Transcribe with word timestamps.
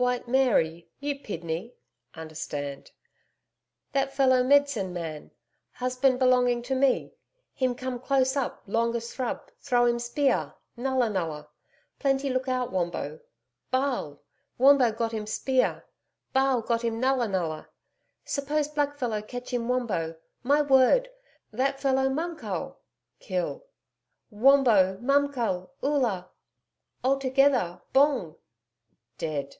'White 0.00 0.28
Mary 0.28 0.88
you 1.00 1.18
PIDNEY 1.18 1.74
(understand). 2.14 2.92
That 3.90 4.12
fellow 4.14 4.44
medsin 4.44 4.92
man 4.92 5.32
husband 5.72 6.20
belonging 6.20 6.62
to 6.70 6.76
me. 6.76 7.14
Him 7.52 7.74
come 7.74 7.98
close 7.98 8.36
up 8.36 8.62
long 8.68 8.94
a 8.94 9.00
srub 9.00 9.48
throw 9.60 9.88
'im 9.88 9.98
spear, 9.98 10.54
NULLA 10.76 11.10
NULLA 11.10 11.48
plenty 11.98 12.30
look 12.30 12.46
out 12.46 12.70
Wombo. 12.70 13.18
BA'AL, 13.72 14.20
Wombo 14.56 14.92
got 14.92 15.12
'im 15.12 15.26
spear 15.26 15.84
ba'al 16.32 16.64
got 16.64 16.84
'im 16.84 17.00
NULLA 17.00 17.26
NULLA. 17.26 17.68
Suppose 18.24 18.68
black 18.68 18.96
fellow 18.98 19.20
catch 19.20 19.52
'im 19.52 19.68
Wombo 19.68 20.14
my 20.44 20.62
word! 20.62 21.08
that 21.50 21.80
fellow 21.80 22.08
MUMKULL 22.08 22.76
(kill). 23.18 23.64
Wombo 24.30 24.96
mumkull 24.98 25.70
Oola 25.82 26.30
altogether 27.02 27.82
BONG 27.92 28.36
(dead). 29.18 29.56